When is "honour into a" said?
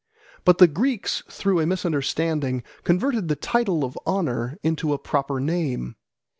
4.07-4.97